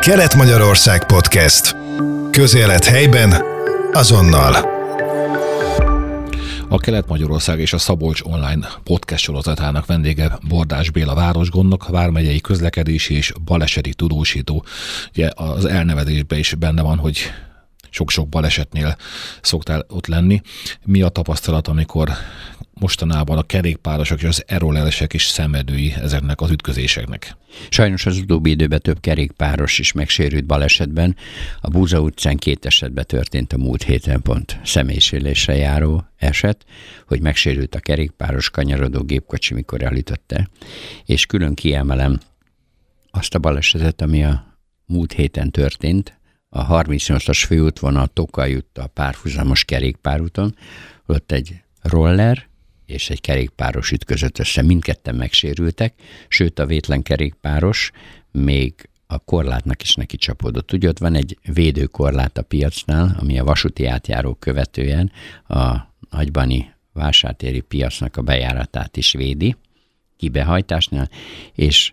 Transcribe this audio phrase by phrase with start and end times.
[0.00, 1.76] Kelet-Magyarország Podcast.
[2.30, 3.42] Közélet helyben,
[3.92, 4.54] azonnal.
[6.68, 13.32] A Kelet-Magyarország és a Szabolcs Online podcast sorozatának vendége Bordás Béla városgondnok, vármegyei közlekedési és
[13.44, 14.64] baleseti tudósító.
[15.10, 17.18] Ugye az elnevezésben is benne van, hogy
[17.90, 18.96] sok-sok balesetnél
[19.42, 20.40] szoktál ott lenni.
[20.84, 22.10] Mi a tapasztalat, amikor
[22.80, 27.36] mostanában a kerékpárosok és az erolelesek is szemedői ezeknek az ütközéseknek.
[27.68, 31.16] Sajnos az utóbbi időben több kerékpáros is megsérült balesetben.
[31.60, 36.64] A Búza utcán két esetben történt a múlt héten pont személysérülésre járó eset,
[37.06, 40.48] hogy megsérült a kerékpáros kanyarodó gépkocsi, mikor elütötte.
[41.04, 42.20] És külön kiemelem
[43.10, 46.18] azt a balesetet, ami a múlt héten történt,
[46.48, 50.56] a 38-as főútvonal Tokaj a párhuzamos kerékpárúton,
[51.06, 52.49] ott egy roller
[52.90, 55.94] és egy kerékpáros ütközött össze, mindketten megsérültek,
[56.28, 57.90] sőt a vétlen kerékpáros
[58.30, 60.72] még a korlátnak is neki csapódott.
[60.72, 65.12] Ugye ott van egy védőkorlát a piacnál, ami a vasúti átjáró követően
[65.48, 65.76] a
[66.10, 69.56] nagybani vásártéri piacnak a bejáratát is védi,
[70.16, 71.10] kibehajtásnál,
[71.54, 71.92] és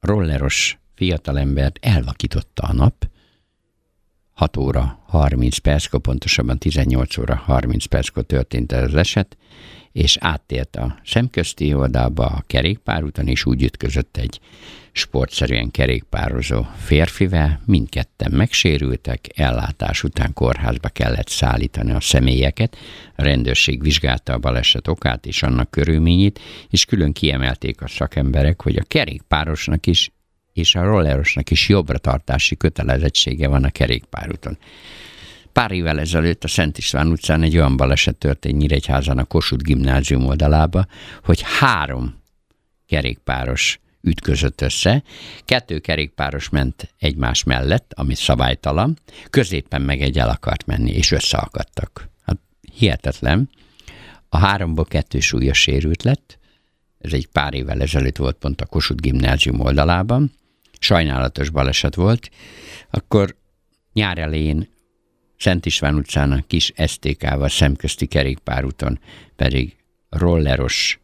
[0.00, 3.08] rolleros fiatalembert elvakította a nap,
[4.32, 9.36] 6 óra 30 perckor, pontosabban 18 óra 30 perckor történt ez az eset,
[9.92, 14.40] és áttért a szemközti oldalba a kerékpárúton, és úgy ütközött egy
[14.92, 22.76] sportszerűen kerékpározó férfivel, mindketten megsérültek, ellátás után kórházba kellett szállítani a személyeket,
[23.16, 28.76] a rendőrség vizsgálta a baleset okát és annak körülményét, és külön kiemelték a szakemberek, hogy
[28.76, 30.12] a kerékpárosnak is
[30.52, 34.58] és a rollerosnak is jobbra tartási kötelezettsége van a kerékpárúton.
[35.58, 40.26] Pár évvel ezelőtt a Szent István utcán egy olyan baleset történt Nyíregyházan a Kossuth gimnázium
[40.26, 40.86] oldalába,
[41.24, 42.22] hogy három
[42.86, 45.02] kerékpáros ütközött össze,
[45.44, 48.98] kettő kerékpáros ment egymás mellett, ami szabálytalan,
[49.30, 52.08] középen meg egy el akart menni, és összeakadtak.
[52.22, 52.38] Hát
[52.72, 53.50] hihetetlen.
[54.28, 56.38] A háromból kettő súlyos sérült lett,
[56.98, 60.32] ez egy pár évvel ezelőtt volt pont a Kossuth gimnázium oldalában,
[60.78, 62.30] sajnálatos baleset volt,
[62.90, 63.36] akkor
[63.92, 64.76] nyár elején
[65.38, 68.98] Szent István utcán a kis STK-val szemközti kerékpárúton
[69.36, 69.76] pedig
[70.08, 71.00] rolleros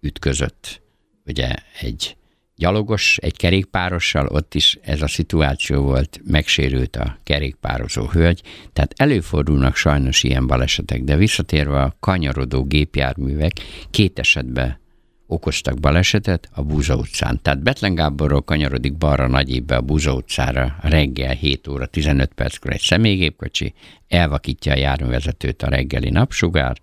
[0.00, 0.82] ütközött.
[1.26, 2.16] Ugye egy
[2.56, 8.42] gyalogos, egy kerékpárossal, ott is ez a szituáció volt, megsérült a kerékpározó hölgy,
[8.72, 13.52] tehát előfordulnak sajnos ilyen balesetek, de visszatérve a kanyarodó gépjárművek,
[13.90, 14.82] két esetben
[15.26, 17.42] okoztak balesetet a Búza utcán.
[17.42, 22.80] Tehát Betlen Gáborról kanyarodik balra Nagyébbe a Búza utcára reggel 7 óra 15 perckor egy
[22.80, 23.74] személygépkocsi,
[24.08, 26.76] elvakítja a járművezetőt a reggeli napsugár,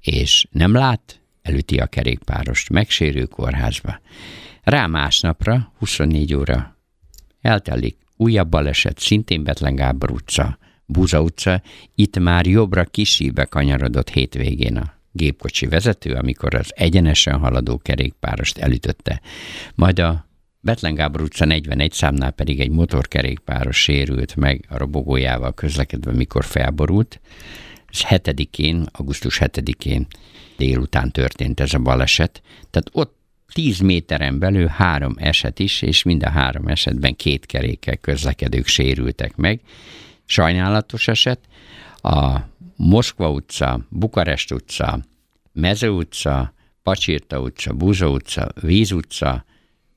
[0.00, 4.00] és nem lát, elüti a kerékpárost, megsérül kórházba.
[4.62, 6.76] Rá másnapra, 24 óra
[7.40, 11.62] eltelik, újabb baleset, szintén Betlen Gábor utca, Búza utca,
[11.94, 19.20] itt már jobbra kisíbe kanyarodott hétvégén a gépkocsi vezető, amikor az egyenesen haladó kerékpárost elütötte.
[19.74, 20.28] Majd a
[20.60, 27.20] Betlen Gábor utca 41 számnál pedig egy motorkerékpáros sérült meg a robogójával közlekedve, mikor felborult.
[27.92, 30.06] Ez 7-én, augusztus 7-én
[30.56, 32.42] délután történt ez a baleset.
[32.70, 33.18] Tehát ott
[33.52, 39.36] 10 méteren belül három eset is, és mind a három esetben két kerékkel közlekedők sérültek
[39.36, 39.60] meg.
[40.24, 41.40] Sajnálatos eset.
[42.02, 42.38] A
[42.82, 45.00] Moszkva utca, Bukarest utca,
[45.52, 49.44] Meze utca, Pacsirta utca, Búza utca, Víz utca,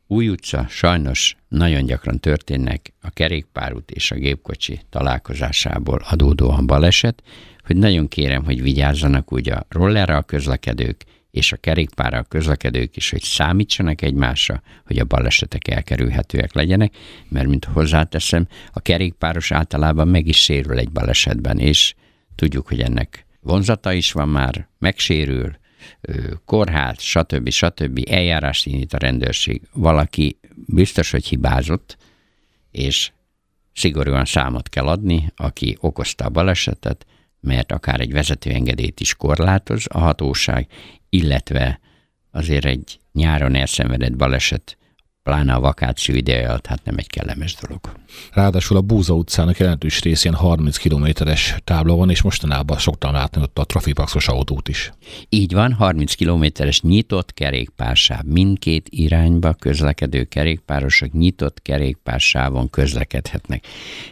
[0.08, 7.24] Új utca sajnos nagyon gyakran történnek a kerékpárút és a gépkocsi találkozásából adódóan baleset,
[7.66, 13.22] hogy nagyon kérem, hogy vigyázzanak úgy a rollerral közlekedők és a kerékpárral közlekedők is, hogy
[13.22, 16.96] számítsanak egymásra, hogy a balesetek elkerülhetőek legyenek,
[17.30, 21.94] mert mint hozzáteszem, a kerékpáros általában meg is sérül egy balesetben, és
[22.36, 25.56] tudjuk, hogy ennek vonzata is van már, megsérül,
[26.46, 27.50] kórház, stb.
[27.50, 28.08] stb.
[28.10, 29.62] eljárást indít a rendőrség.
[29.74, 31.98] Valaki biztos, hogy hibázott,
[32.72, 33.12] és
[33.74, 37.06] szigorúan számot kell adni, aki okozta a balesetet,
[37.40, 40.68] mert akár egy vezetőengedélyt is korlátoz a hatóság,
[41.10, 41.80] illetve
[42.32, 44.78] azért egy nyáron elszenvedett baleset
[45.24, 47.80] pláne a vakáció ideje alatt, hát nem egy kellemes dolog.
[48.32, 53.60] Ráadásul a Búza utcának jelentős részén 30 kilométeres tábla van, és mostanában szoktam látni ott
[53.60, 54.92] a trafipaxos autót is.
[55.30, 58.24] Így van, 30 kilométeres nyitott kerékpársáv.
[58.24, 63.66] Mindkét irányba közlekedő kerékpárosok nyitott kerékpársávon közlekedhetnek.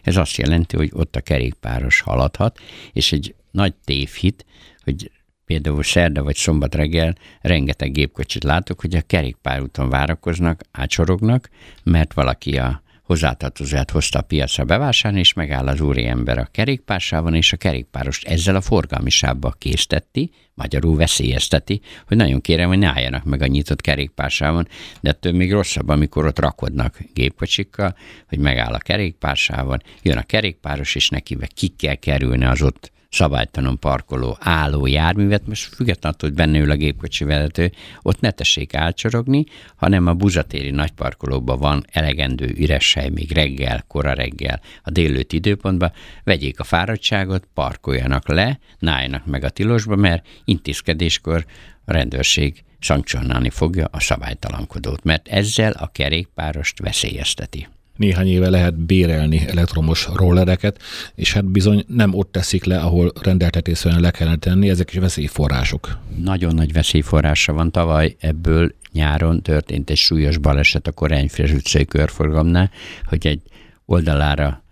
[0.03, 2.59] Ez azt jelenti, hogy ott a kerékpáros haladhat,
[2.93, 4.45] és egy nagy tévhit,
[4.83, 5.11] hogy
[5.51, 11.49] például szerda vagy szombat reggel rengeteg gépkocsit látok, hogy a kerékpárúton várakoznak, átsorognak,
[11.83, 17.53] mert valaki a hozzátartozóját hozta a piacra bevásárolni, és megáll az úriember a kerékpársában, és
[17.53, 23.23] a kerékpárost ezzel a forgalmi sávba készteti, magyarul veszélyezteti, hogy nagyon kérem, hogy ne álljanak
[23.23, 24.67] meg a nyitott kerékpársávon,
[25.01, 27.95] de ettől még rosszabb, amikor ott rakodnak gépkocsikkal,
[28.27, 33.79] hogy megáll a kerékpársávon, jön a kerékpáros, és nekivel ki kell kerülni az ott szabálytalan
[33.79, 37.71] parkoló álló járművet, most függetlenül, hogy benne ül a gépkocsi vezető,
[38.01, 39.43] ott ne tessék álcsorogni,
[39.75, 45.91] hanem a buzatéri nagyparkolóban van elegendő üres hely, még reggel, kora reggel, a délőtt időpontban,
[46.23, 51.45] vegyék a fáradtságot, parkoljanak le, nálljanak meg a tilosba, mert intézkedéskor
[51.85, 57.67] a rendőrség szankcionálni fogja a szabálytalankodót, mert ezzel a kerékpárost veszélyezteti
[58.01, 60.81] néhány éve lehet bérelni elektromos rollereket,
[61.15, 65.97] és hát bizony nem ott teszik le, ahol rendeltetésűen le kellene tenni, ezek is veszélyforrások.
[66.23, 67.71] Nagyon nagy veszélyforrása van.
[67.71, 72.71] Tavaly ebből nyáron történt egy súlyos baleset a Korányfres utcai körforgalomnál,
[73.03, 73.41] hogy egy
[73.85, 74.63] oldalára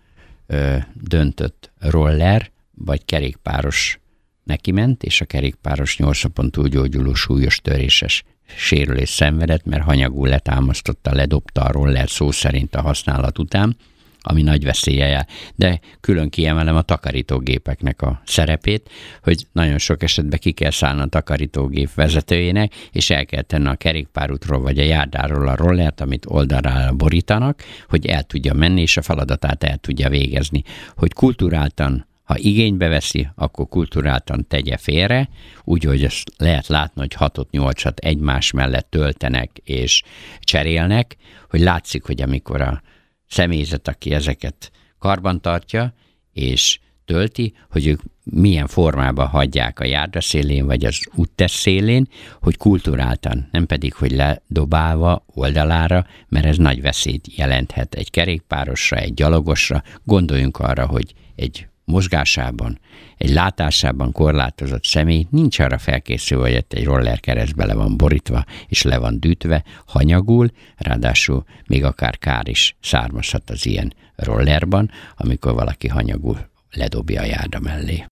[0.46, 4.00] ö, döntött roller, vagy kerékpáros
[4.44, 6.22] neki ment, és a kerékpáros 8
[6.68, 8.24] gyógyuló súlyos töréses
[8.56, 13.76] sérülés szenvedett, mert hanyagul letámasztotta, ledobta a roller szó szerint a használat után,
[14.22, 15.26] ami nagy veszélye jel.
[15.54, 18.90] De külön kiemelem a takarítógépeknek a szerepét,
[19.22, 23.74] hogy nagyon sok esetben ki kell szállni a takarítógép vezetőjének, és el kell tenni a
[23.74, 29.02] kerékpárútról vagy a járdáról a rollert, amit oldalra borítanak, hogy el tudja menni, és a
[29.02, 30.62] feladatát el tudja végezni.
[30.96, 35.28] Hogy kulturáltan ha igénybe veszi, akkor kulturáltan tegye félre,
[35.64, 40.02] úgy, hogy ezt lehet látni, hogy 6-8-at egymás mellett töltenek és
[40.40, 41.16] cserélnek,
[41.48, 42.82] hogy látszik, hogy amikor a
[43.26, 45.94] személyzet, aki ezeket karbantartja
[46.32, 52.08] és tölti, hogy ők milyen formában hagyják a járda szélén, vagy az úttesz szélén,
[52.40, 59.14] hogy kulturáltan, nem pedig, hogy ledobálva oldalára, mert ez nagy veszélyt jelenthet egy kerékpárosra, egy
[59.14, 59.82] gyalogosra.
[60.04, 62.78] Gondoljunk arra, hogy egy mozgásában,
[63.16, 68.82] egy látásában korlátozott személy nincs arra felkészülve, hogy egy roller keresztbe le van borítva, és
[68.82, 75.88] le van dűtve, hanyagul, ráadásul még akár kár is származhat az ilyen rollerban, amikor valaki
[75.88, 78.04] hanyagul ledobja a járda mellé.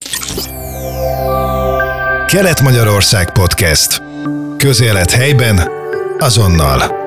[2.27, 4.01] Kelet-Magyarország Podcast.
[4.57, 5.59] Közélet helyben,
[6.19, 6.98] azonnal.